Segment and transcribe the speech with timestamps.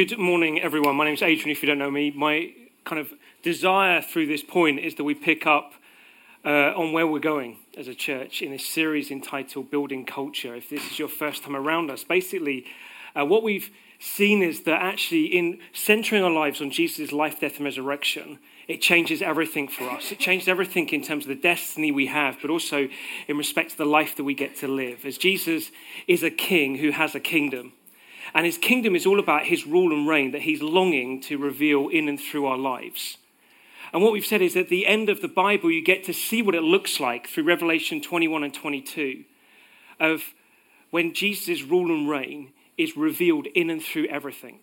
[0.00, 0.96] Good morning, everyone.
[0.96, 2.10] My name is Adrian, if you don't know me.
[2.10, 2.54] My
[2.86, 3.12] kind of
[3.42, 5.74] desire through this point is that we pick up
[6.42, 10.54] uh, on where we're going as a church in this series entitled Building Culture.
[10.54, 12.64] If this is your first time around us, basically,
[13.14, 17.56] uh, what we've seen is that actually, in centering our lives on Jesus' life, death,
[17.56, 20.10] and resurrection, it changes everything for us.
[20.10, 22.88] It changes everything in terms of the destiny we have, but also
[23.28, 25.04] in respect to the life that we get to live.
[25.04, 25.70] As Jesus
[26.06, 27.74] is a king who has a kingdom.
[28.34, 31.88] And his kingdom is all about his rule and reign that he's longing to reveal
[31.88, 33.18] in and through our lives.
[33.92, 36.42] And what we've said is at the end of the Bible, you get to see
[36.42, 39.24] what it looks like through Revelation 21 and 22
[39.98, 40.22] of
[40.90, 44.60] when Jesus' rule and reign is revealed in and through everything.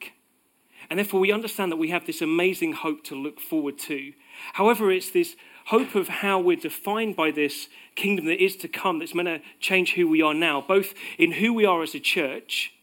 [0.90, 4.14] And therefore, we understand that we have this amazing hope to look forward to.
[4.54, 5.36] However, it's this
[5.66, 9.42] hope of how we're defined by this kingdom that is to come that's meant to
[9.60, 12.74] change who we are now, both in who we are as a church,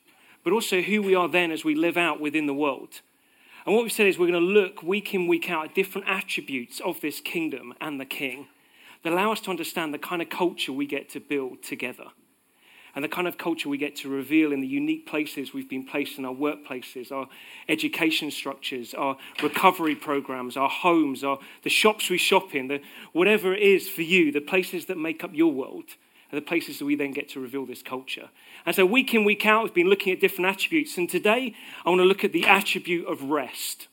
[0.45, 3.01] but also who we are then as we live out within the world.
[3.67, 6.07] And what we've said is we're going to look week in, week out at different
[6.07, 8.47] attributes of this kingdom and the king
[9.03, 12.07] that allow us to understand the kind of culture we get to build together
[12.95, 15.85] and the kind of culture we get to reveal in the unique places we've been
[15.85, 17.27] placed in our workplaces, our
[17.69, 22.81] education structures, our recovery programs, our homes, our, the shops we shop in, the,
[23.13, 25.97] whatever it is for you, the places that make up your world
[26.35, 28.29] are the places that we then get to reveal this culture.
[28.67, 30.99] And so, week in, week out, we've been looking at different attributes.
[30.99, 33.89] And today, I want to look at the attribute of rest.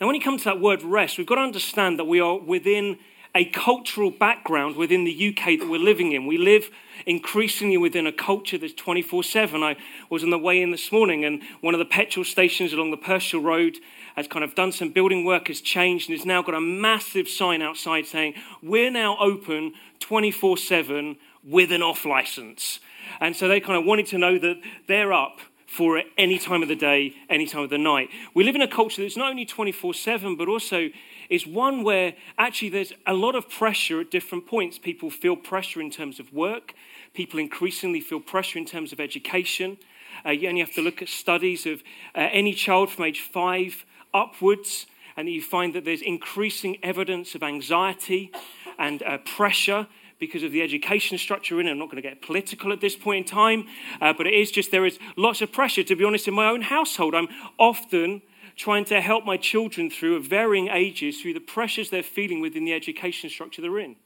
[0.00, 2.38] Now, when you come to that word rest, we've got to understand that we are
[2.38, 2.98] within
[3.34, 6.26] a cultural background within the UK that we're living in.
[6.26, 6.70] We live
[7.06, 9.62] increasingly within a culture that's 24 7.
[9.62, 9.76] I
[10.08, 12.96] was on the way in this morning, and one of the petrol stations along the
[12.96, 13.78] Pershore Road
[14.16, 17.28] has kind of done some building work, has changed, and has now got a massive
[17.28, 22.80] sign outside saying, We're now open 24 7 with an off license.
[23.20, 26.68] And so they kind of wanted to know that they're up for any time of
[26.68, 28.08] the day, any time of the night.
[28.34, 30.88] We live in a culture that's not only 24 7, but also
[31.30, 34.78] is one where actually there's a lot of pressure at different points.
[34.78, 36.74] People feel pressure in terms of work,
[37.14, 39.78] people increasingly feel pressure in terms of education.
[40.26, 41.82] Uh, you only have to look at studies of
[42.14, 44.86] uh, any child from age five upwards,
[45.16, 48.32] and you find that there's increasing evidence of anxiety
[48.78, 49.86] and uh, pressure
[50.18, 51.70] because of the education structure in it.
[51.70, 53.66] I'm not going to get political at this point in time,
[54.00, 55.82] uh, but it is just there is lots of pressure.
[55.82, 58.20] To be honest, in my own household, I'm often
[58.60, 62.66] trying to help my children through at varying ages through the pressures they're feeling within
[62.66, 63.96] the education structure they're in.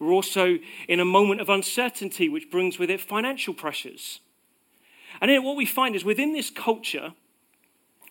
[0.00, 4.18] We're also in a moment of uncertainty, which brings with it financial pressures.
[5.20, 7.14] And then what we find is within this culture,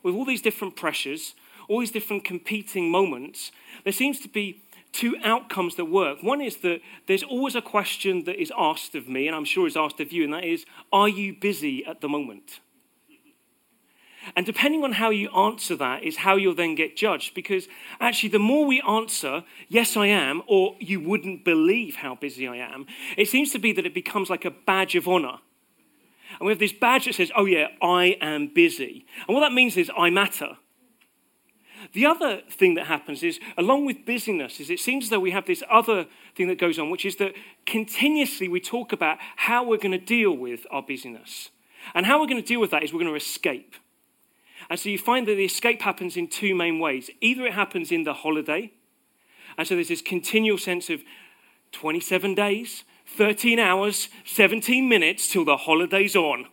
[0.04, 1.36] with all these different pressures,
[1.68, 3.52] all these different competing moments,
[3.84, 4.64] there seems to be
[4.94, 6.24] two outcomes that work.
[6.24, 9.68] One is that there's always a question that is asked of me, and I'm sure
[9.68, 12.62] is asked of you, and that is, are you busy at the moment?
[14.36, 17.34] And depending on how you answer that is how you'll then get judged.
[17.34, 17.68] Because
[18.00, 22.58] actually, the more we answer, yes, I am, or you wouldn't believe how busy I
[22.58, 22.86] am,
[23.18, 25.40] it seems to be that it becomes like a badge of honor.
[26.40, 29.06] And we have this badge that says, oh, yeah, I am busy.
[29.28, 30.58] And what that means is I matter.
[31.92, 35.32] The other thing that happens is, along with busyness, is it seems as though we
[35.32, 37.34] have this other thing that goes on, which is that
[37.66, 41.50] continuously we talk about how we're going to deal with our busyness.
[41.94, 43.76] And how we're going to deal with that is we're going to escape.
[44.70, 47.10] And so you find that the escape happens in two main ways.
[47.22, 48.72] Either it happens in the holiday,
[49.58, 51.02] and so there's this continual sense of
[51.72, 56.48] 27 days, 13 hours, 17 minutes till the holiday's on.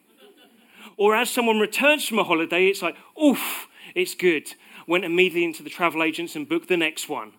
[0.97, 4.55] Or as someone returns from a holiday, it's like, oof, it's good.
[4.87, 7.33] Went immediately into the travel agents and booked the next one.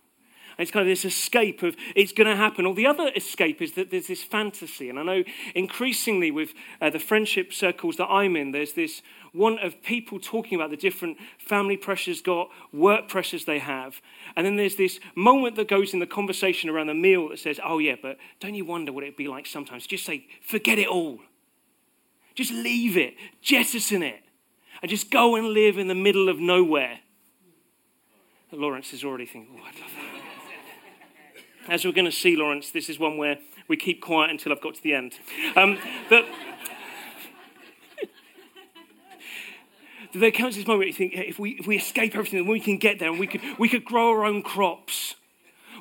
[0.61, 2.65] It's kind of this escape of it's going to happen.
[2.65, 4.89] Or the other escape is that there's this fantasy.
[4.89, 5.23] And I know
[5.55, 9.01] increasingly with uh, the friendship circles that I'm in, there's this
[9.33, 14.01] one of people talking about the different family pressures got, work pressures they have.
[14.35, 17.59] And then there's this moment that goes in the conversation around the meal that says,
[17.63, 19.87] oh, yeah, but don't you wonder what it'd be like sometimes?
[19.87, 21.19] Just say, forget it all.
[22.35, 24.21] Just leave it, jettison it,
[24.81, 26.99] and just go and live in the middle of nowhere.
[28.51, 30.31] Lawrence is already thinking, oh, I'd love that.
[31.67, 33.37] As we're going to see, Lawrence, this is one where
[33.67, 35.13] we keep quiet until I've got to the end.
[35.55, 35.77] Um,
[36.09, 36.25] but
[40.13, 42.59] there comes this moment where you think, if we, if we escape everything, then we
[42.59, 45.15] can get there and we could, we could grow our own crops.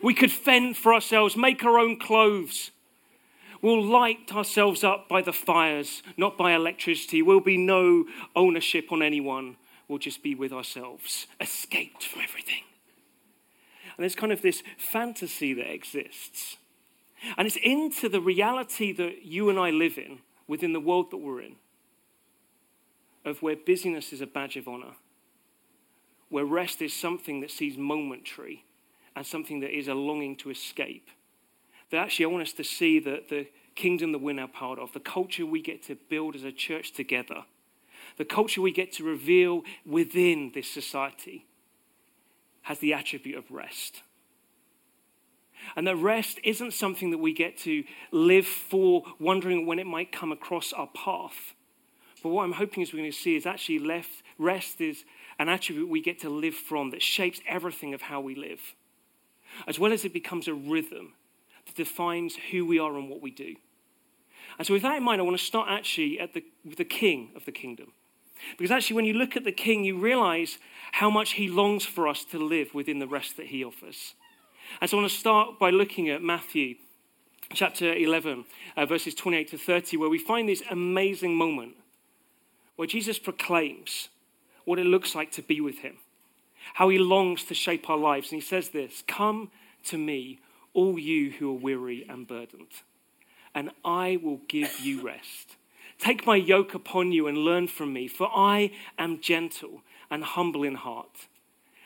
[0.02, 2.70] We could fend for ourselves, make our own clothes.
[3.62, 7.22] We'll light ourselves up by the fires, not by electricity.
[7.22, 8.04] We'll be no
[8.36, 9.56] ownership on anyone.
[9.88, 12.62] We'll just be with ourselves, escaped from everything.
[14.00, 16.56] And there's kind of this fantasy that exists.
[17.36, 21.18] And it's into the reality that you and I live in within the world that
[21.18, 21.56] we're in
[23.26, 24.94] of where busyness is a badge of honor,
[26.30, 28.64] where rest is something that sees momentary
[29.14, 31.10] and something that is a longing to escape.
[31.90, 34.94] That actually, I want us to see that the kingdom that we're now part of,
[34.94, 37.44] the culture we get to build as a church together,
[38.16, 41.44] the culture we get to reveal within this society
[42.62, 44.02] has the attribute of rest.
[45.76, 50.12] And that rest isn't something that we get to live for, wondering when it might
[50.12, 51.54] come across our path.
[52.22, 55.04] But what I'm hoping is we're going to see is actually left, rest is
[55.38, 58.60] an attribute we get to live from that shapes everything of how we live,
[59.66, 61.14] as well as it becomes a rhythm
[61.66, 63.56] that defines who we are and what we do.
[64.58, 67.30] And so, with that in mind, I want to start actually at the, the king
[67.36, 67.92] of the kingdom.
[68.56, 70.58] Because actually, when you look at the king, you realize
[70.92, 74.14] how much he longs for us to live within the rest that he offers.
[74.80, 76.76] And so, I want to start by looking at Matthew
[77.52, 78.44] chapter 11,
[78.76, 81.74] uh, verses 28 to 30, where we find this amazing moment
[82.76, 84.08] where Jesus proclaims
[84.64, 85.96] what it looks like to be with him,
[86.74, 88.30] how he longs to shape our lives.
[88.30, 89.50] And he says this Come
[89.84, 90.40] to me,
[90.72, 92.72] all you who are weary and burdened,
[93.54, 95.56] and I will give you rest.
[96.00, 100.62] Take my yoke upon you and learn from me, for I am gentle and humble
[100.64, 101.28] in heart,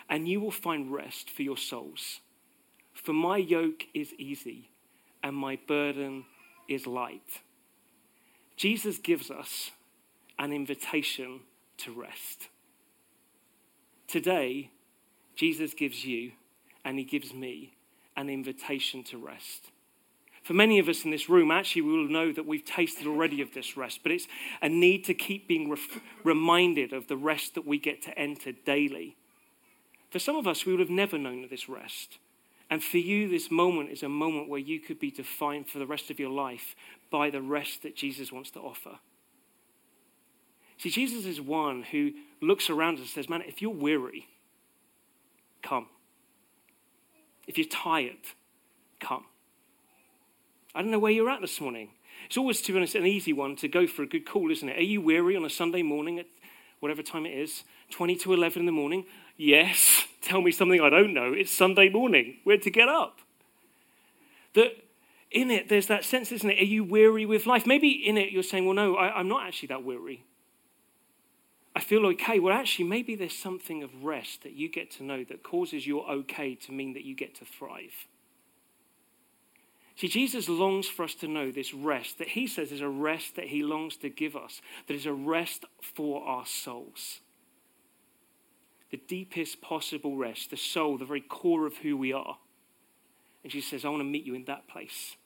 [0.08, 2.20] and you will find rest for your souls.
[2.92, 4.70] For my yoke is easy
[5.22, 6.26] and my burden
[6.68, 7.42] is light.
[8.56, 9.72] Jesus gives us
[10.38, 11.40] an invitation
[11.78, 12.48] to rest.
[14.06, 14.70] Today,
[15.34, 16.32] Jesus gives you
[16.84, 17.74] and he gives me
[18.16, 19.70] an invitation to rest.
[20.44, 23.40] For many of us in this room, actually, we will know that we've tasted already
[23.40, 24.28] of this rest, but it's
[24.60, 28.52] a need to keep being ref- reminded of the rest that we get to enter
[28.52, 29.16] daily.
[30.10, 32.18] For some of us, we would have never known of this rest.
[32.68, 35.86] And for you, this moment is a moment where you could be defined for the
[35.86, 36.76] rest of your life
[37.10, 38.98] by the rest that Jesus wants to offer.
[40.76, 42.12] See, Jesus is one who
[42.42, 44.28] looks around and says, Man, if you're weary,
[45.62, 45.86] come.
[47.46, 48.18] If you're tired,
[49.00, 49.24] come.
[50.74, 51.90] I don't know where you're at this morning.
[52.26, 54.68] It's always, to be honest, an easy one to go for a good call, isn't
[54.68, 54.78] it?
[54.78, 56.26] Are you weary on a Sunday morning at
[56.80, 59.04] whatever time it is, 20 to 11 in the morning?
[59.36, 60.04] Yes.
[60.22, 61.32] Tell me something I don't know.
[61.32, 62.38] It's Sunday morning.
[62.44, 63.20] Where to get up?
[64.54, 64.84] That
[65.30, 66.60] in it, there's that sense, isn't it?
[66.60, 67.66] Are you weary with life?
[67.66, 70.24] Maybe in it, you're saying, well, no, I, I'm not actually that weary.
[71.76, 72.38] I feel okay.
[72.38, 76.08] Well, actually, maybe there's something of rest that you get to know that causes your
[76.08, 78.06] okay to mean that you get to thrive.
[79.96, 83.36] See, Jesus longs for us to know this rest that he says is a rest
[83.36, 87.20] that he longs to give us, that is a rest for our souls.
[88.90, 92.38] The deepest possible rest, the soul, the very core of who we are.
[93.42, 95.16] And Jesus says, I want to meet you in that place.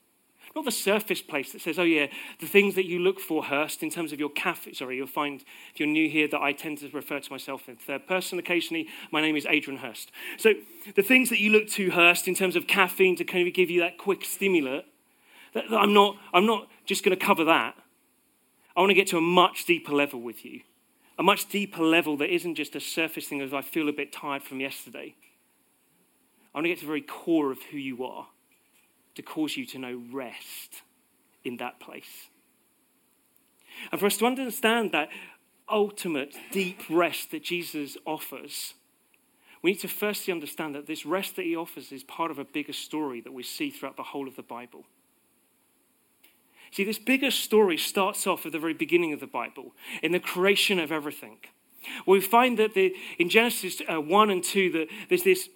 [0.54, 2.06] Not the surface place that says, oh, yeah,
[2.40, 4.72] the things that you look for, Hurst, in terms of your cafe.
[4.72, 7.76] Sorry, you'll find, if you're new here, that I tend to refer to myself in
[7.76, 8.88] third person occasionally.
[9.12, 10.10] My name is Adrian Hurst.
[10.38, 10.54] So
[10.94, 13.70] the things that you look to, Hurst, in terms of caffeine to kind of give
[13.70, 14.86] you that quick stimulant,
[15.52, 17.74] that, that I'm, not, I'm not just going to cover that.
[18.74, 20.60] I want to get to a much deeper level with you.
[21.18, 24.12] A much deeper level that isn't just a surface thing of I feel a bit
[24.12, 25.14] tired from yesterday.
[26.54, 28.28] I want to get to the very core of who you are
[29.18, 30.82] to cause you to know rest
[31.44, 32.28] in that place.
[33.90, 35.08] And for us to understand that
[35.68, 38.74] ultimate deep rest that Jesus offers,
[39.60, 42.44] we need to firstly understand that this rest that he offers is part of a
[42.44, 44.84] bigger story that we see throughout the whole of the Bible.
[46.70, 50.20] See, this bigger story starts off at the very beginning of the Bible, in the
[50.20, 51.38] creation of everything.
[52.06, 55.48] we find that the, in Genesis uh, 1 and 2, that there's this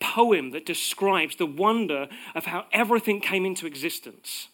[0.00, 4.48] poem that describes the wonder of how everything came into existence.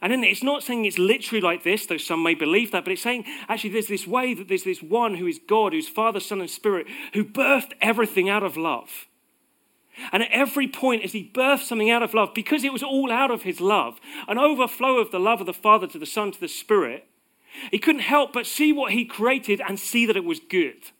[0.00, 2.92] And then it's not saying it's literally like this, though some may believe that, but
[2.92, 6.18] it's saying actually there's this way that there's this one who is God, who's Father,
[6.18, 9.06] Son, and Spirit, who birthed everything out of love.
[10.10, 13.12] And at every point, as he birthed something out of love, because it was all
[13.12, 16.32] out of his love, an overflow of the love of the Father to the Son
[16.32, 17.06] to the Spirit,
[17.70, 20.90] he couldn't help but see what he created and see that it was good.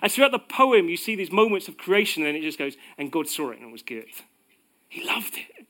[0.00, 2.76] And throughout the poem, you see these moments of creation, and then it just goes,
[2.98, 4.06] and God saw it and it was good.
[4.88, 5.66] He loved it.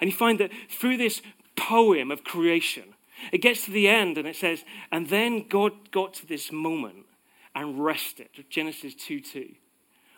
[0.00, 1.22] And you find that through this
[1.56, 2.94] poem of creation,
[3.32, 7.06] it gets to the end and it says, and then God got to this moment
[7.54, 8.28] and rested.
[8.50, 9.54] Genesis 2 2.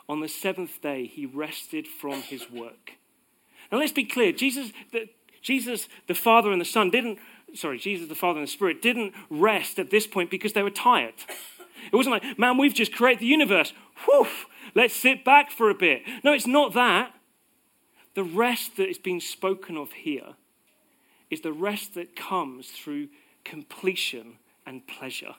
[0.09, 2.93] On the seventh day, he rested from his work.
[3.71, 5.09] Now let's be clear Jesus, the,
[5.43, 7.19] Jesus, the Father and the Son, didn't,
[7.55, 10.71] sorry, Jesus, the Father and the Spirit, didn't rest at this point because they were
[10.71, 11.15] tired.
[11.93, 13.73] It wasn't like, man, we've just created the universe.
[14.05, 14.27] Whew,
[14.75, 16.03] let's sit back for a bit.
[16.25, 17.15] No, it's not that.
[18.15, 20.35] The rest that is being spoken of here
[21.31, 23.09] is the rest that comes through
[23.45, 25.35] completion and pleasure.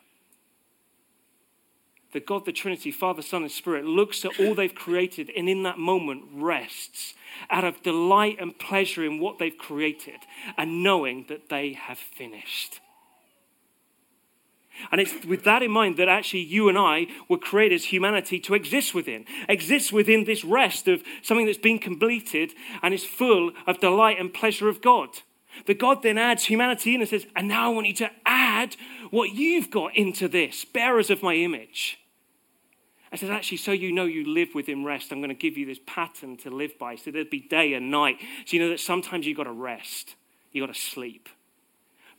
[2.12, 5.62] The God, the Trinity, Father, Son, and Spirit, looks at all they've created and in
[5.64, 7.14] that moment rests
[7.52, 10.22] out of delight and pleasure in what they've created
[10.58, 12.80] and knowing that they have finished.
[14.92, 18.40] And it's with that in mind that actually you and I were created as humanity
[18.42, 19.26] to exist within.
[19.48, 24.34] Exist within this rest of something that's been completed and is full of delight and
[24.34, 25.10] pleasure of God.
[25.66, 28.76] The God then adds humanity in and says, And now I want you to add
[29.12, 32.00] what you've got into this, bearers of my image.
[33.12, 35.66] I said, actually, so you know you live within rest, I'm going to give you
[35.66, 36.96] this pattern to live by.
[36.96, 38.18] So there'd be day and night.
[38.46, 40.16] So you know that sometimes you've got to rest,
[40.52, 41.28] you've got to sleep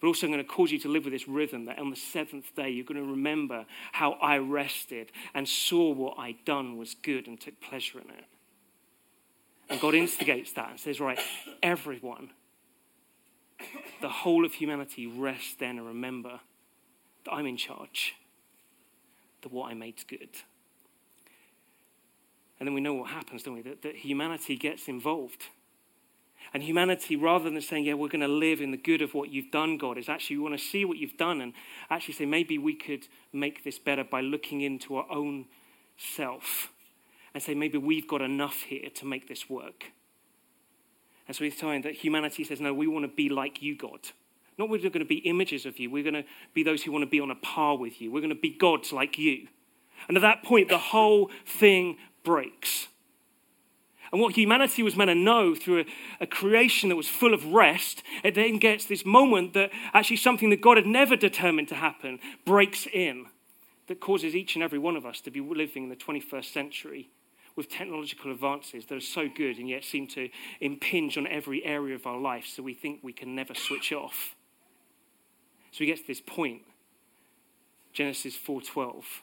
[0.01, 1.97] but also I'm going to cause you to live with this rhythm that on the
[1.97, 6.95] seventh day you're going to remember how I rested and saw what I'd done was
[6.95, 8.25] good and took pleasure in it.
[9.69, 11.21] And God instigates that and says, right,
[11.63, 12.31] everyone,
[14.01, 16.41] the whole of humanity, rest then and remember
[17.25, 18.15] that I'm in charge,
[19.43, 20.31] that what I made's good.
[22.59, 23.63] And then we know what happens, don't we?
[23.63, 25.45] That, that humanity gets involved.
[26.53, 29.31] And humanity, rather than saying, yeah, we're going to live in the good of what
[29.31, 31.53] you've done, God, is actually we want to see what you've done and
[31.91, 35.47] actually say, maybe we could make this better by looking into our own
[35.97, 36.73] self
[37.33, 39.93] and say, maybe we've got enough here to make this work.
[41.29, 44.01] And so we find that humanity says, no, we want to be like you, God.
[44.59, 45.89] Not we're going to be images of you.
[45.89, 48.11] We're going to be those who want to be on a par with you.
[48.11, 49.47] We're going to be gods like you.
[50.09, 52.89] And at that point, the whole thing breaks.
[54.13, 55.85] And what humanity was meant to know through a,
[56.23, 60.51] a, creation that was full of rest, it then gets this moment that actually something
[60.51, 63.27] that God had never determined to happen breaks in,
[63.91, 67.11] that causes each and every one of us to be living in the 21st century
[67.57, 70.29] with technological advances that are so good and yet seem to
[70.61, 74.37] impinge on every area of our life so we think we can never switch off.
[75.73, 76.63] So we get to this point,
[77.93, 79.23] Genesis 4:12,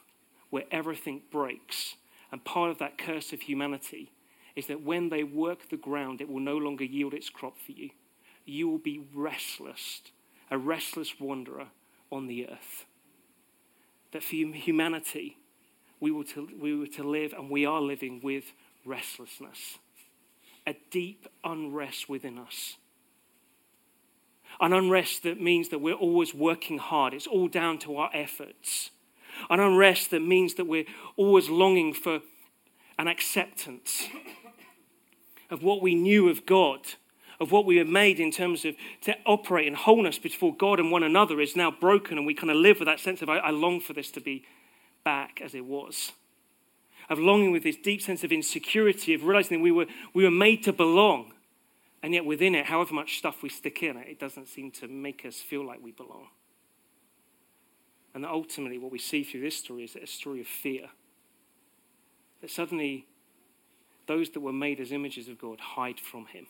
[0.50, 1.96] where everything breaks,
[2.30, 4.12] and part of that curse of humanity
[4.58, 7.70] is that when they work the ground, it will no longer yield its crop for
[7.70, 7.90] you.
[8.44, 10.02] You will be restless,
[10.50, 11.68] a restless wanderer
[12.10, 12.84] on the earth.
[14.10, 15.36] That for humanity,
[16.00, 18.52] we were, to, we were to live, and we are living with
[18.84, 19.78] restlessness,
[20.66, 22.78] a deep unrest within us.
[24.60, 28.90] An unrest that means that we're always working hard, it's all down to our efforts.
[29.50, 30.86] An unrest that means that we're
[31.16, 32.22] always longing for
[32.98, 34.08] an acceptance
[35.50, 36.80] of what we knew of God,
[37.40, 40.90] of what we were made in terms of to operate in wholeness before God and
[40.90, 43.38] one another is now broken, and we kind of live with that sense of, I,
[43.38, 44.44] I long for this to be
[45.04, 46.12] back as it was.
[47.08, 50.30] Of longing with this deep sense of insecurity, of realizing that we were, we were
[50.30, 51.32] made to belong.
[52.02, 54.86] And yet, within it, however much stuff we stick in it, it doesn't seem to
[54.86, 56.28] make us feel like we belong.
[58.14, 60.90] And ultimately, what we see through this story is a story of fear.
[62.40, 63.06] That suddenly
[64.08, 66.46] those that were made as images of God hide from Him.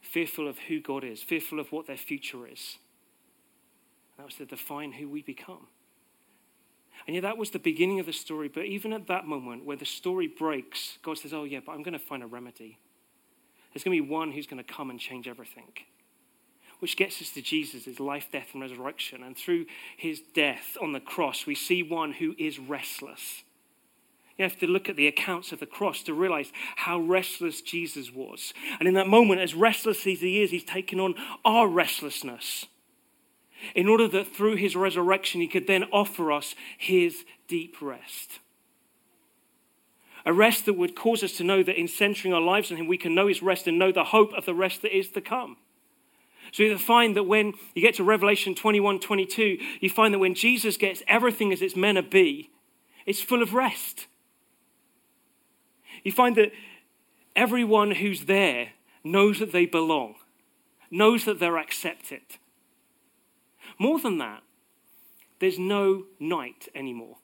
[0.00, 2.76] Fearful of who God is, fearful of what their future is.
[4.16, 5.66] That was to define who we become.
[7.06, 8.48] And yet, that was the beginning of the story.
[8.48, 11.82] But even at that moment, where the story breaks, God says, Oh, yeah, but I'm
[11.82, 12.78] going to find a remedy.
[13.72, 15.72] There's going to be one who's going to come and change everything.
[16.78, 19.22] Which gets us to Jesus, his life, death, and resurrection.
[19.22, 23.42] And through his death on the cross, we see one who is restless
[24.38, 28.12] you have to look at the accounts of the cross to realize how restless Jesus
[28.12, 28.54] was.
[28.78, 32.66] And in that moment, as restless as he is, he's taken on our restlessness
[33.74, 38.40] in order that through his resurrection, he could then offer us his deep rest.
[40.24, 42.86] A rest that would cause us to know that in centering our lives on him,
[42.86, 45.20] we can know his rest and know the hope of the rest that is to
[45.20, 45.56] come.
[46.52, 50.34] So you find that when you get to Revelation 21 22, you find that when
[50.34, 52.50] Jesus gets everything as it's meant to be,
[53.06, 54.06] it's full of rest
[56.02, 56.52] you find that
[57.36, 58.70] everyone who's there
[59.04, 60.16] knows that they belong,
[60.90, 62.22] knows that they're accepted.
[63.78, 64.42] More than that,
[65.40, 67.16] there's no night anymore.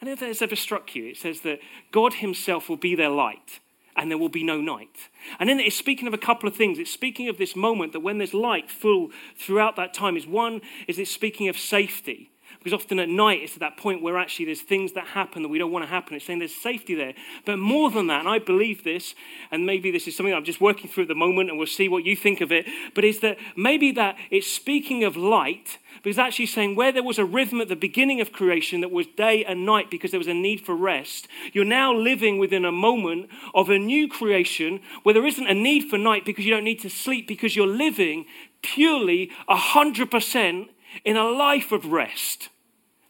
[0.00, 1.08] I don't know if that's ever struck you.
[1.08, 1.58] It says that
[1.92, 3.60] God Himself will be their light
[3.96, 5.10] and there will be no night.
[5.38, 6.78] And then it's speaking of a couple of things.
[6.78, 10.62] It's speaking of this moment that when there's light full throughout that time is one,
[10.88, 12.29] is it's speaking of safety.
[12.62, 15.48] Because often at night, it's at that point where actually there's things that happen that
[15.48, 16.14] we don't want to happen.
[16.14, 17.14] It's saying there's safety there.
[17.46, 19.14] But more than that, and I believe this,
[19.50, 21.88] and maybe this is something I'm just working through at the moment, and we'll see
[21.88, 26.10] what you think of it, but is that maybe that it's speaking of light, because
[26.10, 29.06] it's actually saying where there was a rhythm at the beginning of creation that was
[29.06, 32.72] day and night because there was a need for rest, you're now living within a
[32.72, 36.64] moment of a new creation where there isn't a need for night because you don't
[36.64, 38.26] need to sleep because you're living
[38.62, 40.68] purely 100%
[41.04, 42.48] in a life of rest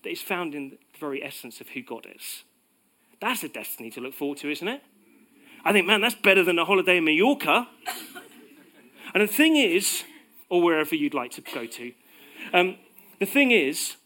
[0.03, 2.45] that is found in the very essence of who God is.
[3.21, 4.83] That's a destiny to look forward to, isn't it?
[5.65, 7.69] I think, man, that's better than a holiday in Mallorca.
[9.15, 10.05] and the thing is,
[10.49, 11.93] or wherever you'd like to go to,
[12.55, 12.77] um,
[13.19, 13.97] the thing is,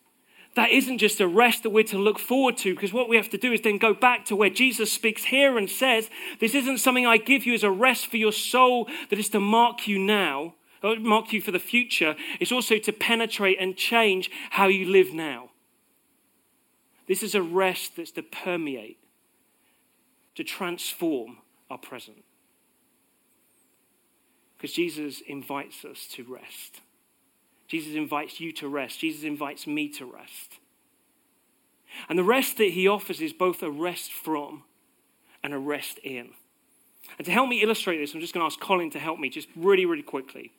[0.57, 3.29] that isn't just a rest that we're to look forward to, because what we have
[3.31, 6.79] to do is then go back to where Jesus speaks here and says, This isn't
[6.79, 9.99] something I give you as a rest for your soul that is to mark you
[9.99, 10.55] now,
[11.01, 12.17] mark you for the future.
[12.41, 15.51] It's also to penetrate and change how you live now.
[17.07, 18.99] This is a rest that's to permeate,
[20.35, 21.39] to transform
[21.71, 22.25] our present.
[24.57, 26.81] Because Jesus invites us to rest.
[27.69, 29.01] Jesus invites you to rest.
[29.01, 30.59] Jesus invites me to rest.
[32.09, 34.65] And the rest that he offers is both a rest from
[35.43, 36.31] and a rest in.
[37.19, 39.29] And to help me illustrate this, I'm just going to ask Colin to help me
[39.29, 40.53] just really, really quickly.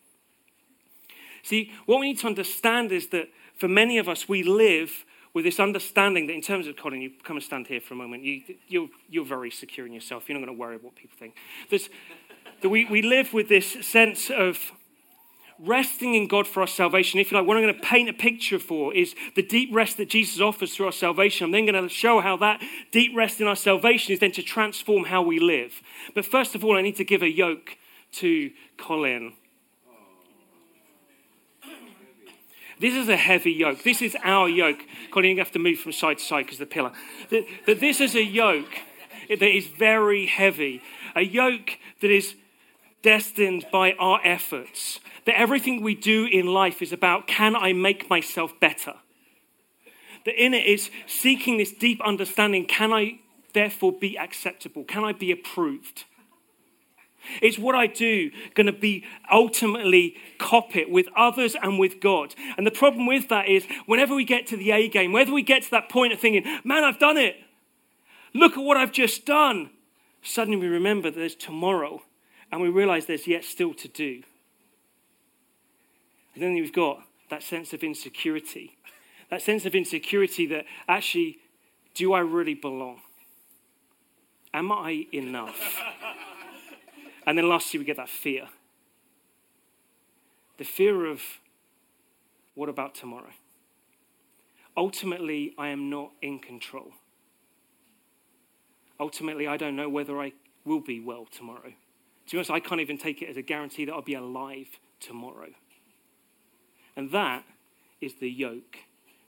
[1.46, 5.06] See, what we need to understand is that for many of us, we live
[5.36, 7.98] with this understanding that, in terms of Colin, you come and stand here for a
[7.98, 8.24] moment.
[8.24, 10.28] You, you're, you're very secure in yourself.
[10.28, 11.36] You're not going to worry about what people think.
[11.70, 11.88] There's,
[12.62, 14.72] that we, we live with this sense of
[15.60, 18.14] resting in God for our salvation, if you like, what I'm going to paint a
[18.14, 21.46] picture for is the deep rest that Jesus offers through our salvation.
[21.46, 22.60] I'm then going to show how that
[22.92, 25.82] deep rest in our salvation is then to transform how we live.
[26.16, 27.78] But first of all, I need to give a yoke
[28.14, 29.34] to Colin.
[32.80, 33.84] This is a heavy yoke.
[33.84, 34.80] This is our yoke.
[35.12, 36.92] Colin, you have to move from side to side because the pillar.
[37.30, 38.80] That this is a yoke
[39.30, 40.82] that is very heavy.
[41.16, 42.36] A yoke that is
[43.02, 48.10] destined by our efforts that everything we do in life is about can I make
[48.10, 48.94] myself better?
[50.26, 53.20] That in it is seeking this deep understanding can I
[53.54, 54.84] therefore be acceptable?
[54.84, 56.06] Can I be approved?
[57.42, 62.36] Is what I do going to be ultimately cop it with others and with God?
[62.58, 65.42] And the problem with that is whenever we get to the A game, whether we
[65.42, 67.36] get to that point of thinking, man, I've done it.
[68.34, 69.70] Look at what I've just done.
[70.22, 72.02] Suddenly we remember there's tomorrow
[72.52, 74.24] and we realize there's yet still to do.
[76.34, 78.78] And then you've got that sense of insecurity.
[79.30, 81.40] That sense of insecurity that actually,
[81.94, 83.02] do I really belong?
[84.54, 85.82] Am I enough?
[87.26, 88.48] And then lastly, we get that fear.
[90.58, 91.22] The fear of
[92.54, 93.34] what about tomorrow?
[94.78, 96.92] Ultimately, I am not in control.
[99.00, 100.34] Ultimately, I don't know whether I
[100.64, 101.74] will be well tomorrow.
[102.28, 104.68] To be honest, I can't even take it as a guarantee that I'll be alive
[105.00, 105.50] tomorrow.
[106.96, 107.44] And that
[108.02, 108.78] is the yoke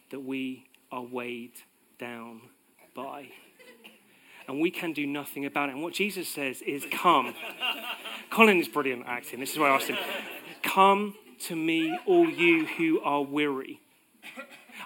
[0.10, 1.62] that we are weighed
[2.00, 2.42] down
[2.96, 3.30] by.
[4.48, 5.74] And we can do nothing about it.
[5.74, 7.34] And what Jesus says is, Come.
[8.30, 9.40] Colin is brilliant acting.
[9.40, 9.98] This is why I asked him.
[10.64, 13.80] Come to me, all you who are weary.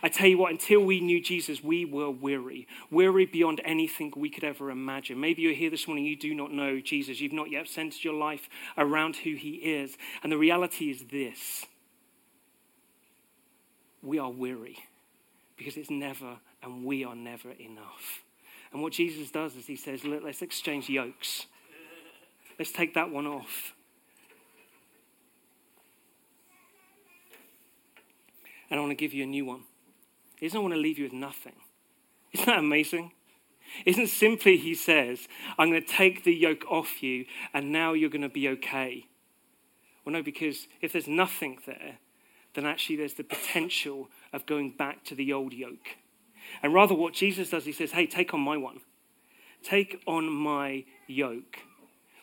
[0.03, 4.29] I tell you what, until we knew Jesus, we were weary, weary beyond anything we
[4.29, 5.19] could ever imagine.
[5.19, 8.15] Maybe you're here this morning, you do not know Jesus, you've not yet centered your
[8.15, 9.97] life around who he is.
[10.23, 11.65] And the reality is this
[14.01, 14.77] we are weary
[15.55, 18.23] because it's never and we are never enough.
[18.71, 21.45] And what Jesus does is he says, Look, let's exchange yokes.
[22.57, 23.73] Let's take that one off.
[28.69, 29.63] And I want to give you a new one.
[30.39, 31.55] He doesn't want to leave you with nothing.
[32.33, 33.11] Isn't that amazing?
[33.85, 38.09] Isn't simply, he says, I'm going to take the yoke off you and now you're
[38.09, 39.05] going to be okay.
[40.05, 41.97] Well, no, because if there's nothing there,
[42.53, 45.97] then actually there's the potential of going back to the old yoke.
[46.63, 48.81] And rather, what Jesus does, he says, Hey, take on my one.
[49.63, 51.59] Take on my yoke,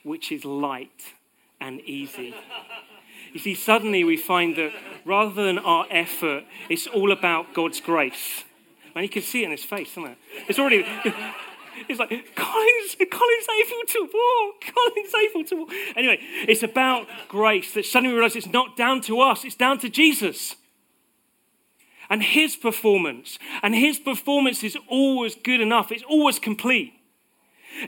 [0.02, 1.14] which is light
[1.60, 2.34] and easy.
[3.32, 4.72] You see, suddenly we find that
[5.04, 8.44] rather than our effort, it's all about God's grace.
[8.94, 10.18] And you can see it in his face, isn't it?
[10.48, 10.84] It's already.
[11.88, 14.64] It's like, Colin's, Colin's able to walk.
[14.74, 15.72] Colin's able to walk.
[15.94, 19.78] Anyway, it's about grace that suddenly we realize it's not down to us, it's down
[19.78, 20.56] to Jesus.
[22.10, 23.38] And his performance.
[23.62, 26.94] And his performance is always good enough, it's always complete.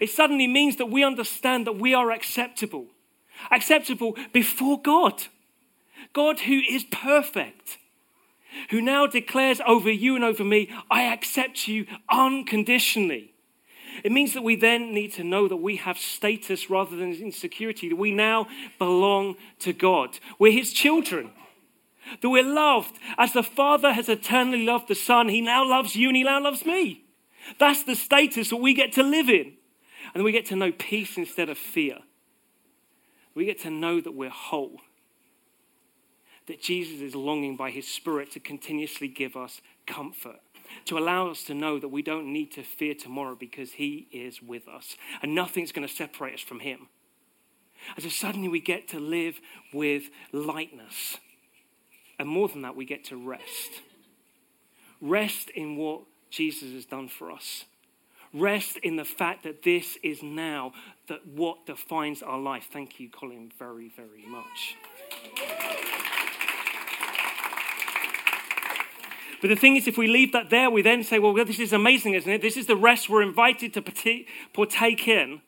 [0.00, 2.86] It suddenly means that we understand that we are acceptable.
[3.50, 5.24] Acceptable before God.
[6.12, 7.78] God, who is perfect
[8.70, 13.32] who now declares over you and over me, I accept you unconditionally.
[14.04, 17.88] It means that we then need to know that we have status rather than insecurity,
[17.88, 18.46] that we now
[18.78, 20.18] belong to God.
[20.38, 21.30] We're His children,
[22.20, 22.98] that we're loved.
[23.18, 26.42] As the Father has eternally loved the Son, He now loves you and He now
[26.42, 27.04] loves me.
[27.58, 29.54] That's the status that we get to live in.
[30.14, 31.98] And we get to know peace instead of fear.
[33.34, 34.80] We get to know that we're whole.
[36.50, 40.40] that Jesus is longing by his Spirit to continuously give us comfort,
[40.84, 44.42] to allow us to know that we don't need to fear tomorrow because he is
[44.42, 46.88] with us and nothing's going to separate us from him.
[47.94, 49.40] And so suddenly we get to live
[49.72, 51.18] with lightness.
[52.20, 53.80] And more than that, we get to rest.
[55.00, 57.64] Rest in what Jesus has done for us.
[58.34, 60.72] Rest in the fact that this is now
[61.08, 62.68] that what defines our life.
[62.70, 64.76] Thank you, Colin, very, very much.
[69.40, 71.72] But the thing is, if we leave that there, we then say, well, this is
[71.72, 72.42] amazing, isn't it?
[72.42, 75.40] This is the rest we're invited to partake in.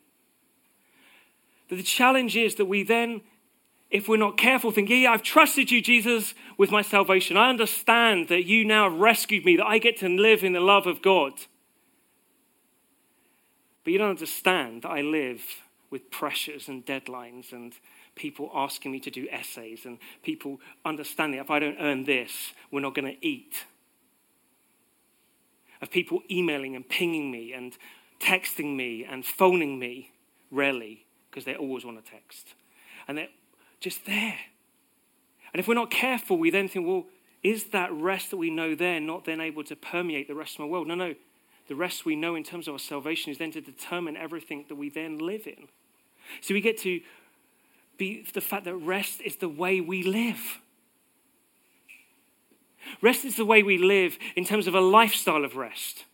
[1.69, 3.21] But the challenge is that we then,
[3.93, 7.37] if we're not careful, think, yeah, yeah, I've trusted you, Jesus, with my salvation.
[7.37, 10.61] I understand that you now have rescued me, that I get to live in the
[10.61, 11.35] love of God.
[13.85, 15.45] But you don't understand that I live
[15.91, 17.75] with pressures and deadlines and
[18.15, 22.81] people asking me to do essays and people understanding if I don't earn this, we're
[22.81, 23.67] not going to eat.
[25.83, 27.77] Of people emailing and pinging me and
[28.21, 30.13] texting me and phoning me,
[30.51, 32.55] rarely, because they always want to text.
[33.07, 33.29] And they're
[33.83, 34.39] just there.
[35.53, 37.05] And if we're not careful, we then think, well,
[37.43, 40.61] is that rest that we know there not then able to permeate the rest of
[40.61, 40.87] my world?
[40.87, 41.15] No, no.
[41.69, 44.77] The rest we know in terms of our salvation is then to determine everything that
[44.77, 45.69] we then live in.
[46.41, 47.01] So we get to
[47.99, 50.59] be the fact that rest is the way we live.
[53.01, 56.05] Rest is the way we live in terms of a lifestyle of rest.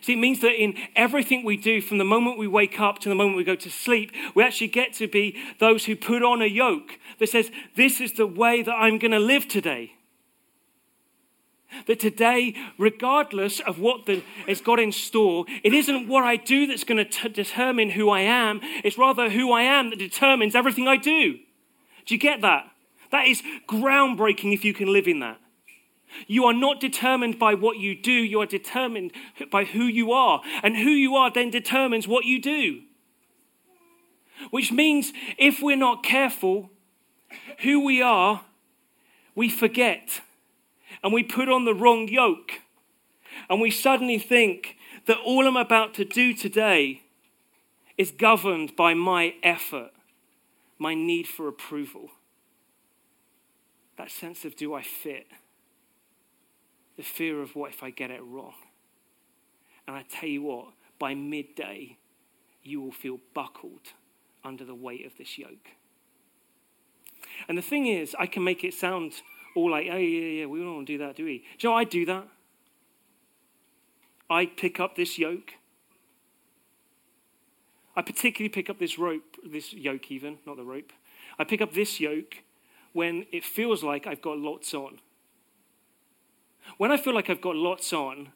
[0.00, 3.08] See, it means that in everything we do, from the moment we wake up to
[3.08, 6.42] the moment we go to sleep, we actually get to be those who put on
[6.42, 9.92] a yoke that says, This is the way that I'm going to live today.
[11.86, 14.08] That today, regardless of what
[14.46, 18.20] has got in store, it isn't what I do that's going to determine who I
[18.20, 18.60] am.
[18.84, 21.38] It's rather who I am that determines everything I do.
[22.06, 22.70] Do you get that?
[23.10, 25.38] That is groundbreaking if you can live in that.
[26.26, 29.12] You are not determined by what you do, you are determined
[29.50, 30.40] by who you are.
[30.62, 32.82] And who you are then determines what you do.
[34.50, 36.70] Which means if we're not careful,
[37.60, 38.42] who we are,
[39.34, 40.20] we forget
[41.02, 42.52] and we put on the wrong yoke.
[43.48, 47.02] And we suddenly think that all I'm about to do today
[47.96, 49.90] is governed by my effort,
[50.78, 52.10] my need for approval.
[53.96, 55.26] That sense of do I fit?
[56.96, 58.54] The fear of what if I get it wrong?
[59.86, 61.98] And I tell you what, by midday,
[62.62, 63.92] you will feel buckled
[64.44, 65.70] under the weight of this yoke.
[67.48, 69.12] And the thing is, I can make it sound
[69.54, 71.38] all like, oh, yeah, yeah, we don't want to do that, do we?
[71.58, 72.28] Do you know I do that?
[74.28, 75.52] I pick up this yoke.
[77.94, 80.92] I particularly pick up this rope, this yoke, even, not the rope.
[81.38, 82.42] I pick up this yoke
[82.92, 84.98] when it feels like I've got lots on.
[86.76, 88.28] When I feel like I've got lots on,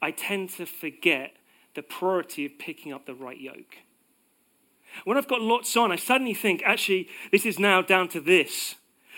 [0.00, 1.32] I tend to forget
[1.74, 3.78] the priority of picking up the right yoke.
[5.04, 8.76] When I've got lots on, I suddenly think, actually, this is now down to this.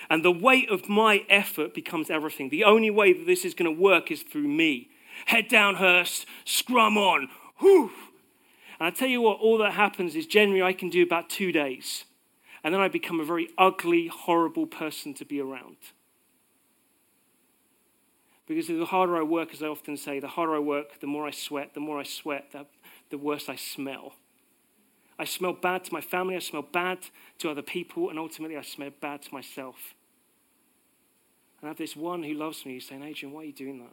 [0.09, 2.49] And the weight of my effort becomes everything.
[2.49, 4.91] The only way that this is going to work is through me.
[5.27, 7.29] Head down, Hurst, scrum on.
[7.59, 7.91] Whew.
[8.79, 11.53] And I tell you what, all that happens is generally I can do about two
[11.53, 12.05] days.
[12.63, 15.77] And then I become a very ugly, horrible person to be around.
[18.47, 21.27] Because the harder I work, as I often say, the harder I work, the more
[21.27, 22.67] I sweat, the more I sweat, the,
[23.11, 24.15] the worse I smell.
[25.19, 26.99] I smell bad to my family, I smell bad
[27.39, 29.95] to other people, and ultimately I smell bad to myself.
[31.61, 33.93] And I have this one who loves me saying, Adrian, why are you doing that?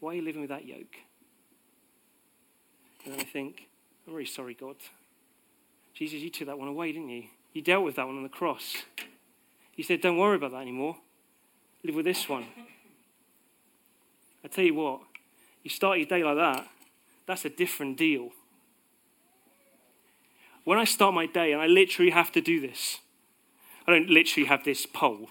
[0.00, 0.96] Why are you living with that yoke?
[3.04, 3.68] And then I think,
[4.06, 4.76] I'm really sorry, God.
[5.94, 7.24] Jesus, you took that one away, didn't you?
[7.52, 8.76] You dealt with that one on the cross.
[9.74, 10.96] You said, don't worry about that anymore.
[11.84, 12.46] Live with this one.
[14.44, 15.00] I tell you what,
[15.62, 16.68] you start your day like that,
[17.26, 18.30] that's a different deal.
[20.64, 22.98] When I start my day, and I literally have to do this,
[23.86, 25.28] I don't literally have this pole.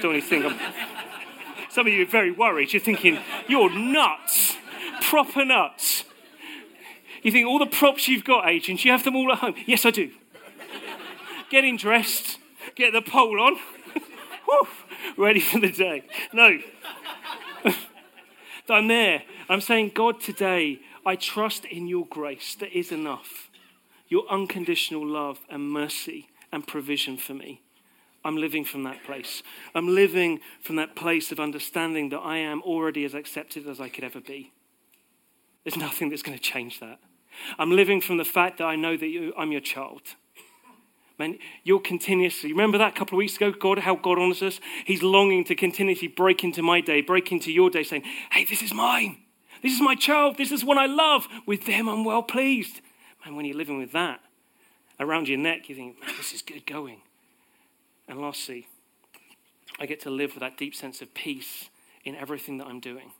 [0.00, 0.58] Don't you think I'm.
[1.70, 2.72] Some of you are very worried.
[2.72, 4.56] You're thinking, you're nuts,
[5.00, 6.04] proper nuts.
[7.22, 9.54] You think all the props you've got, agents, you have them all at home.
[9.66, 10.10] Yes, I do.
[11.50, 12.38] Getting dressed,
[12.74, 13.56] get the pole on,
[15.16, 16.04] ready for the day.
[16.32, 16.58] No.
[18.72, 19.22] I'm there.
[19.48, 23.48] I'm saying, God, today, I trust in your grace that is enough
[24.12, 27.62] your unconditional love and mercy and provision for me.
[28.22, 29.42] I'm living from that place.
[29.74, 33.88] I'm living from that place of understanding that I am already as accepted as I
[33.88, 34.52] could ever be.
[35.64, 36.98] There's nothing that's going to change that.
[37.58, 40.02] I'm living from the fact that I know that you, I'm your child.
[41.22, 44.58] Man, you're continuously, remember that a couple of weeks ago, God, how God honors us?
[44.84, 48.60] He's longing to continuously break into my day, break into your day, saying, hey, this
[48.60, 49.18] is mine.
[49.62, 50.36] This is my child.
[50.36, 51.28] This is one I love.
[51.46, 52.80] With them, I'm well pleased.
[53.24, 54.18] Man, when you're living with that
[54.98, 57.02] around your neck, you think, man, this is good going.
[58.08, 58.66] And lastly,
[59.78, 61.70] I get to live with that deep sense of peace
[62.04, 63.12] in everything that I'm doing.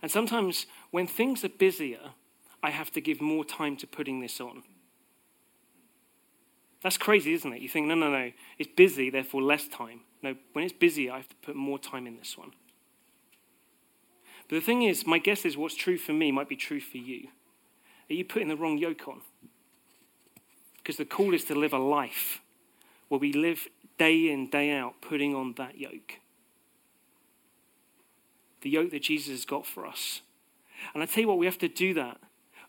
[0.00, 2.12] And sometimes when things are busier,
[2.62, 4.62] I have to give more time to putting this on.
[6.82, 7.62] That's crazy, isn't it?
[7.62, 10.00] You think, no, no, no, it's busy, therefore less time.
[10.22, 12.52] No, when it's busy, I have to put more time in this one.
[14.48, 16.98] But the thing is, my guess is what's true for me might be true for
[16.98, 17.28] you.
[18.08, 19.22] Are you putting the wrong yoke on?
[20.78, 22.40] Because the call is to live a life
[23.08, 23.66] where we live
[23.98, 26.20] day in, day out, putting on that yoke.
[28.60, 30.20] The yoke that Jesus has got for us.
[30.94, 32.18] And I tell you what, we have to do that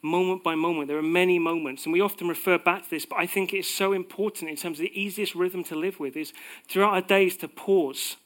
[0.02, 0.88] moment by moment.
[0.88, 3.70] There are many moments, and we often refer back to this, but I think it's
[3.70, 6.34] so important in terms of the easiest rhythm to live with is
[6.68, 8.18] throughout our days to pause,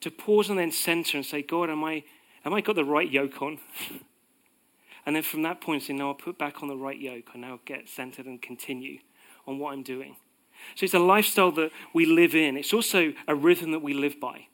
[0.00, 2.04] to pause and then center and say, God, am I,
[2.44, 3.58] am I got the right yoke on?
[5.06, 7.30] and then from that point, say, no, I'll put back on the right yoke.
[7.34, 8.98] I now get centered and continue
[9.46, 10.16] on what I'm doing.
[10.74, 12.56] So it's a lifestyle that we live in.
[12.56, 14.48] It's also a rhythm that we live by.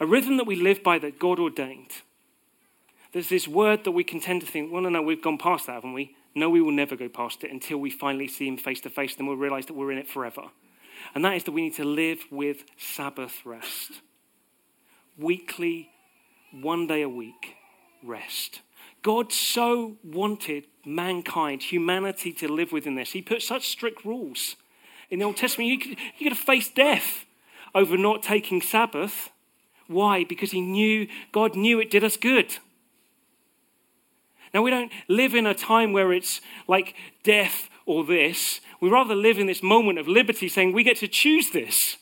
[0.00, 1.90] A rhythm that we live by that God ordained.
[3.12, 5.66] There's this word that we can tend to think, well, no, no, we've gone past
[5.66, 6.14] that, haven't we?
[6.34, 9.16] No, we will never go past it until we finally see Him face to face,
[9.16, 10.42] then we'll realize that we're in it forever.
[11.14, 14.00] And that is that we need to live with Sabbath rest.
[15.18, 15.90] Weekly,
[16.52, 17.56] one day a week
[18.02, 18.60] rest.
[19.02, 23.12] God so wanted mankind, humanity, to live within this.
[23.12, 24.56] He put such strict rules.
[25.10, 27.24] In the Old Testament, you could, you could have faced death
[27.74, 29.30] over not taking Sabbath.
[29.86, 30.24] Why?
[30.24, 32.56] Because he knew, God knew it did us good.
[34.52, 38.60] Now, we don't live in a time where it's like death or this.
[38.80, 41.96] We rather live in this moment of liberty saying we get to choose this.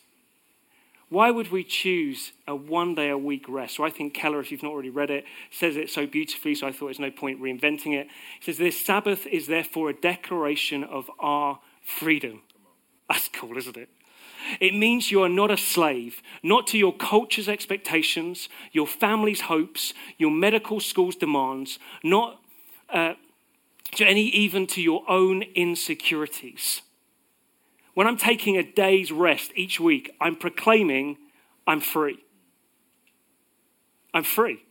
[1.09, 3.75] Why would we choose a one day a week rest?
[3.75, 6.67] So I think Keller, if you've not already read it, says it so beautifully, so
[6.67, 8.07] I thought there's no point reinventing it.
[8.39, 12.43] He says, This Sabbath is therefore a declaration of our freedom.
[13.09, 13.89] That's cool, isn't it?
[14.59, 19.93] It means you are not a slave, not to your culture's expectations, your family's hopes,
[20.17, 22.39] your medical school's demands, not
[22.89, 23.13] uh,
[23.95, 26.81] to any even to your own insecurities.
[27.93, 31.17] When I'm taking a day's rest each week, I'm proclaiming
[31.67, 32.23] I'm free.
[34.13, 34.63] I'm free.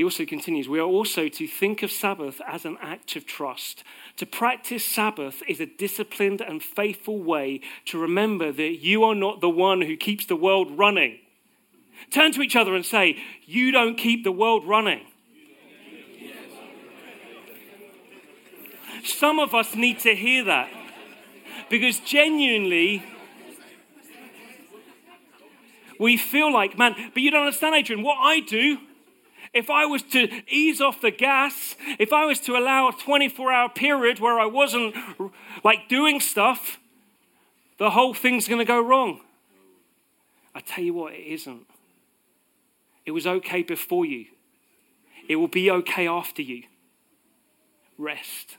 [0.00, 3.84] He also continues, we are also to think of Sabbath as an act of trust.
[4.16, 9.42] To practice Sabbath is a disciplined and faithful way to remember that you are not
[9.42, 11.18] the one who keeps the world running.
[12.10, 15.02] Turn to each other and say, You don't keep the world running.
[19.04, 20.70] Some of us need to hear that
[21.68, 23.02] because genuinely,
[25.98, 28.78] we feel like, man, but you don't understand, Adrian, what I do
[29.52, 33.52] if I was to ease off the gas, if I was to allow a 24
[33.52, 34.94] hour period where I wasn't
[35.64, 36.78] like doing stuff,
[37.78, 39.20] the whole thing's going to go wrong.
[40.54, 41.66] I tell you what, it isn't.
[43.06, 44.26] It was okay before you,
[45.28, 46.64] it will be okay after you.
[47.98, 48.56] Rest.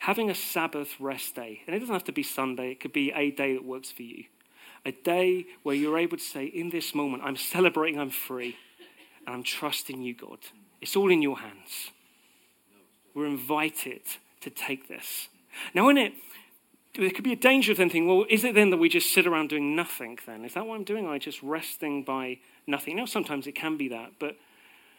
[0.00, 3.10] Having a Sabbath rest day, and it doesn't have to be Sunday, it could be
[3.10, 4.24] a day that works for you
[4.86, 8.56] a day where you're able to say, in this moment, I'm celebrating I'm free
[9.26, 10.38] and I'm trusting you, God.
[10.80, 11.90] It's all in your hands.
[13.12, 14.02] We're invited
[14.42, 15.28] to take this.
[15.74, 16.12] Now, in it,
[16.96, 19.12] there could be a danger of then thinking, well, is it then that we just
[19.12, 20.44] sit around doing nothing then?
[20.44, 21.08] Is that what I'm doing?
[21.08, 22.96] I just resting by nothing?
[22.96, 24.36] Now, sometimes it can be that, but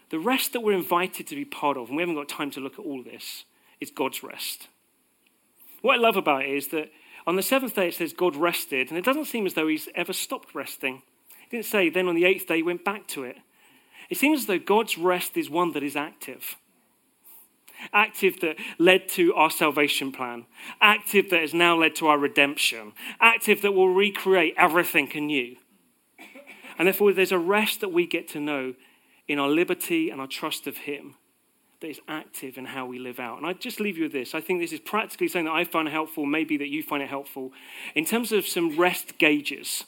[0.09, 2.59] the rest that we're invited to be part of, and we haven't got time to
[2.59, 3.45] look at all this,
[3.79, 4.67] is God's rest.
[5.81, 6.91] What I love about it is that
[7.27, 9.89] on the seventh day, it says God rested, and it doesn't seem as though he's
[9.93, 11.01] ever stopped resting.
[11.43, 13.35] It didn't say then on the eighth day he went back to it.
[14.09, 16.55] It seems as though God's rest is one that is active.
[17.93, 20.45] Active that led to our salvation plan.
[20.81, 22.93] Active that has now led to our redemption.
[23.19, 25.57] Active that will recreate everything anew.
[26.79, 28.73] And therefore, there's a rest that we get to know
[29.27, 31.15] in our liberty and our trust of Him
[31.79, 33.37] that is active in how we live out.
[33.37, 34.33] And I just leave you with this.
[34.33, 37.09] I think this is practically something that I find helpful, maybe that you find it
[37.09, 37.51] helpful,
[37.93, 39.83] in terms of some rest gauges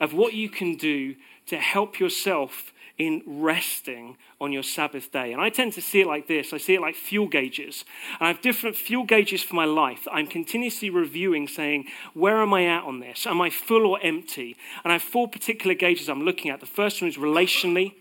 [0.00, 1.14] of what you can do
[1.46, 5.32] to help yourself in resting on your Sabbath day.
[5.32, 7.84] And I tend to see it like this I see it like fuel gauges.
[8.18, 10.08] And I have different fuel gauges for my life.
[10.10, 13.26] I'm continuously reviewing, saying, where am I at on this?
[13.26, 14.56] Am I full or empty?
[14.82, 16.60] And I have four particular gauges I'm looking at.
[16.60, 17.94] The first one is relationally,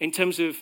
[0.00, 0.58] in terms of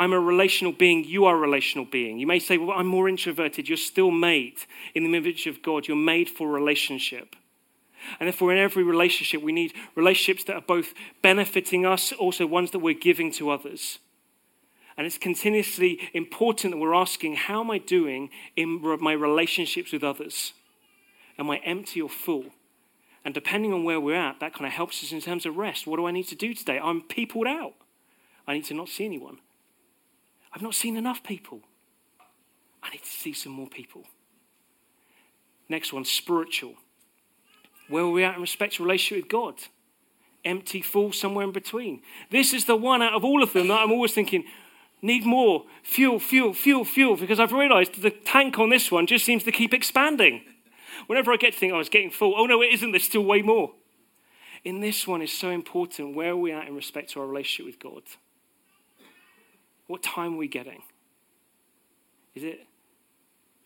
[0.00, 2.18] I'm a relational being, you are a relational being.
[2.18, 3.68] You may say, Well, I'm more introverted.
[3.68, 4.54] You're still made
[4.94, 5.86] in the image of God.
[5.86, 7.36] You're made for relationship.
[8.18, 12.70] And we're in every relationship, we need relationships that are both benefiting us, also ones
[12.70, 13.98] that we're giving to others.
[14.96, 20.02] And it's continuously important that we're asking, How am I doing in my relationships with
[20.02, 20.54] others?
[21.38, 22.46] Am I empty or full?
[23.22, 25.86] And depending on where we're at, that kind of helps us in terms of rest.
[25.86, 26.80] What do I need to do today?
[26.82, 27.74] I'm peopled out.
[28.48, 29.40] I need to not see anyone.
[30.52, 31.60] I've not seen enough people.
[32.82, 34.04] I need to see some more people.
[35.68, 36.74] Next one, spiritual.
[37.88, 39.54] Where are we at in respect to relationship with God?
[40.44, 42.02] Empty, full, somewhere in between.
[42.30, 44.44] This is the one out of all of them that I'm always thinking,
[45.02, 49.24] need more fuel, fuel, fuel, fuel, because I've realized the tank on this one just
[49.24, 50.42] seems to keep expanding.
[51.06, 53.04] Whenever I get to think, oh, I was getting full, oh no, it isn't, there's
[53.04, 53.72] still way more.
[54.64, 56.14] In this one is so important.
[56.14, 58.02] Where are we at in respect to our relationship with God?
[59.90, 60.82] What time are we getting?
[62.36, 62.60] Is it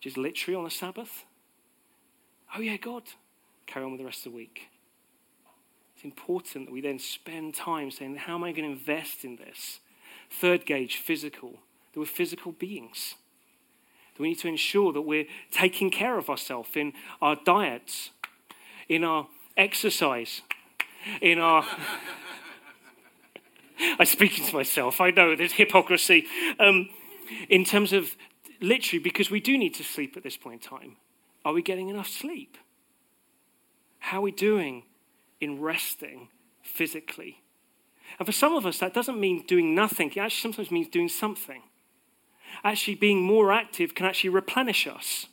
[0.01, 1.27] just literally on a Sabbath?
[2.57, 3.03] Oh, yeah, God.
[3.67, 4.69] Carry on with the rest of the week.
[5.95, 9.37] It's important that we then spend time saying, How am I going to invest in
[9.37, 9.81] this?
[10.31, 11.59] Third gauge, physical.
[11.93, 13.17] That we're physical beings.
[14.17, 18.13] That we need to ensure that we're taking care of ourselves in our diets,
[18.89, 20.41] in our exercise,
[21.21, 21.67] in our.
[23.79, 25.01] I'm speaking to myself.
[25.01, 26.27] I know there's hypocrisy.
[26.59, 26.89] Um,
[27.49, 28.15] in terms of
[28.61, 30.97] literally, because we do need to sleep at this point in time.
[31.45, 32.57] Are we getting enough sleep?
[33.99, 34.85] How are we doing
[35.41, 36.29] in resting
[36.63, 37.43] physically?
[38.19, 40.09] And for some of us, that doesn't mean doing nothing.
[40.11, 41.63] It actually sometimes means doing something
[42.63, 45.27] actually being more active can actually replenish us.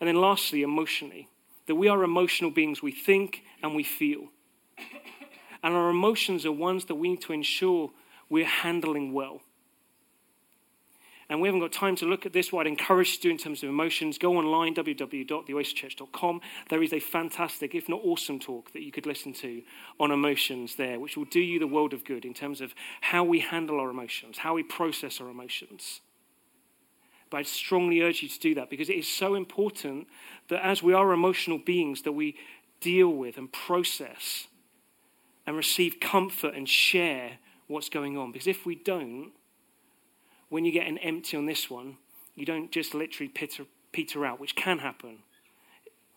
[0.00, 1.28] And then lastly, emotionally,
[1.66, 2.82] that we are emotional beings.
[2.82, 4.28] We think and we feel.
[5.62, 7.90] And our emotions are ones that we need to ensure
[8.28, 9.42] we're handling well
[11.32, 13.30] and we haven't got time to look at this, what I'd encourage you to do
[13.30, 16.40] in terms of emotions, go online, www.theoasischurch.com.
[16.68, 19.62] There is a fantastic, if not awesome, talk that you could listen to
[19.98, 23.24] on emotions there, which will do you the world of good in terms of how
[23.24, 26.02] we handle our emotions, how we process our emotions.
[27.30, 30.08] But I strongly urge you to do that because it is so important
[30.48, 32.36] that as we are emotional beings, that we
[32.80, 34.48] deal with and process
[35.52, 37.32] and receive comfort and share
[37.66, 38.32] what's going on.
[38.32, 39.32] Because if we don't,
[40.48, 41.98] when you get an empty on this one,
[42.34, 45.18] you don't just literally peter, peter out, which can happen.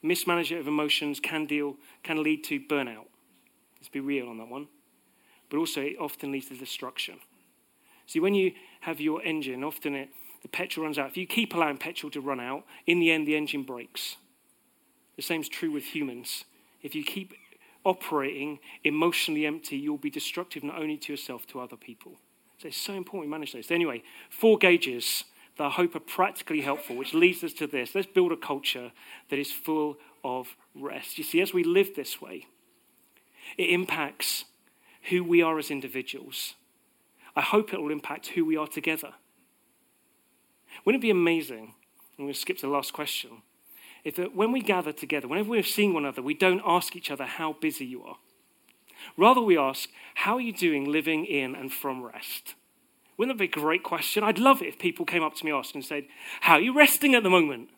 [0.01, 3.07] Mismanagement of emotions can deal can lead to burnout.
[3.77, 4.69] Let's be real on that one.
[5.49, 7.15] But also, it often leads to destruction.
[8.07, 10.09] See, when you have your engine, often it,
[10.43, 11.09] the petrol runs out.
[11.09, 14.15] If you keep allowing petrol to run out, in the end, the engine breaks.
[15.17, 16.45] The same is true with humans.
[16.81, 17.33] If you keep
[17.85, 22.13] operating emotionally empty, you'll be destructive not only to yourself, to other people.
[22.57, 23.71] So it's so important we manage those.
[23.71, 25.25] Anyway, four gauges
[25.57, 27.95] that I hope are practically helpful, which leads us to this.
[27.95, 28.91] Let's build a culture
[29.29, 31.17] that is full of rest.
[31.17, 32.47] You see, as we live this way,
[33.57, 34.45] it impacts
[35.09, 36.55] who we are as individuals.
[37.35, 39.13] I hope it will impact who we are together.
[40.83, 41.75] Wouldn't it be amazing?
[42.17, 43.41] I'm going to skip to the last question.
[44.05, 47.09] If that when we gather together, whenever we're seeing one another, we don't ask each
[47.09, 48.17] other how busy you are.
[49.17, 52.53] Rather, we ask, How are you doing living in and from rest?
[53.17, 54.23] Wouldn't that be a great question?
[54.23, 56.05] I'd love it if people came up to me asking and said,
[56.41, 57.69] How are you resting at the moment?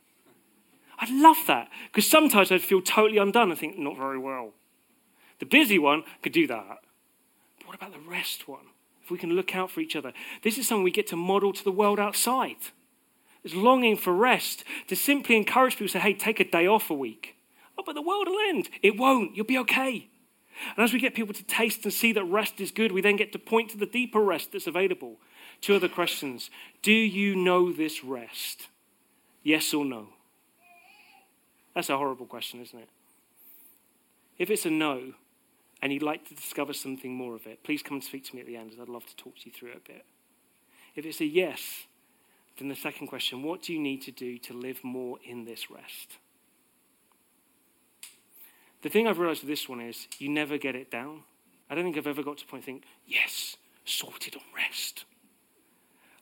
[1.00, 4.52] I'd love that because sometimes I'd feel totally undone and think, Not very well.
[5.40, 6.80] The busy one could do that.
[7.60, 8.66] But what about the rest one?
[9.02, 10.12] If we can look out for each other,
[10.44, 12.58] this is something we get to model to the world outside.
[13.44, 16.90] There's longing for rest to simply encourage people to say, Hey, take a day off
[16.90, 17.36] a week.
[17.78, 18.70] Oh, but the world will end.
[18.82, 19.36] It won't.
[19.36, 20.08] You'll be okay.
[20.76, 23.16] And as we get people to taste and see that rest is good, we then
[23.16, 25.18] get to point to the deeper rest that's available.
[25.62, 26.50] Two other questions
[26.82, 28.68] Do you know this rest?
[29.44, 30.10] Yes or no?
[31.76, 32.90] That's a horrible question, isn't it?
[34.38, 35.14] If it's a no,
[35.82, 38.42] and you'd like to discover something more of it, please come and speak to me
[38.42, 40.06] at the end, as I'd love to talk to you through it a bit.
[40.96, 41.86] If it's a yes,
[42.58, 45.70] then the second question what do you need to do to live more in this
[45.70, 46.18] rest?
[48.82, 51.24] The thing I've realized with this one is you never get it down.
[51.70, 55.06] I don't think I've ever got to point think, yes, sorted on rest.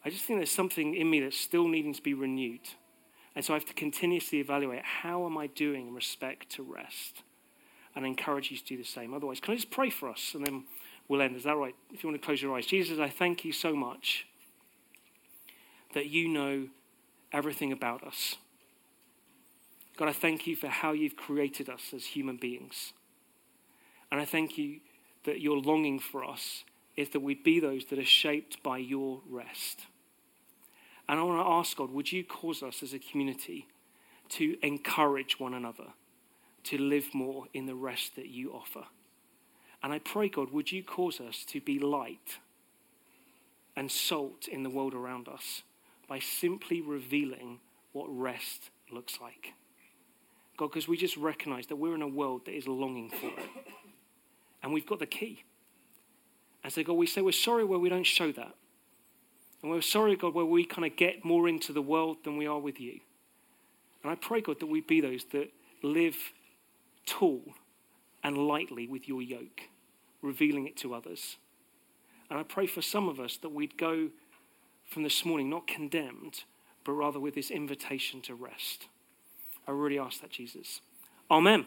[0.03, 2.61] I just think there's something in me that's still needing to be renewed.
[3.35, 7.23] And so I have to continuously evaluate how am I doing in respect to rest?
[7.95, 9.13] And encourage you to do the same.
[9.13, 10.63] Otherwise, can I just pray for us and then
[11.07, 11.35] we'll end?
[11.35, 11.75] Is that right?
[11.93, 12.65] If you want to close your eyes.
[12.65, 14.27] Jesus, I thank you so much
[15.95, 16.67] that you know
[17.31, 18.35] everything about us.
[19.97, 22.91] God, I thank you for how you've created us as human beings.
[24.11, 24.81] And I thank you
[25.23, 26.65] that your longing for us
[26.97, 29.85] is that we be those that are shaped by your rest.
[31.07, 33.67] And I want to ask God, would you cause us as a community
[34.29, 35.93] to encourage one another
[36.65, 38.83] to live more in the rest that you offer?
[39.81, 42.39] And I pray, God, would you cause us to be light
[43.77, 45.61] and salt in the world around us
[46.07, 47.59] by simply revealing
[47.93, 49.53] what rest looks like?
[50.57, 53.49] God, because we just recognize that we're in a world that is longing for it.
[54.63, 55.43] And we've got the key.
[56.63, 58.55] And so, God, we say we're sorry where we don't show that.
[59.61, 62.47] And we're sorry, God, where we kind of get more into the world than we
[62.47, 62.99] are with you.
[64.03, 65.51] And I pray, God, that we be those that
[65.83, 66.15] live
[67.05, 67.41] tall
[68.23, 69.61] and lightly with your yoke,
[70.21, 71.37] revealing it to others.
[72.29, 74.09] And I pray for some of us that we'd go
[74.85, 76.43] from this morning not condemned,
[76.83, 78.87] but rather with this invitation to rest.
[79.67, 80.81] I really ask that, Jesus.
[81.29, 81.65] Amen.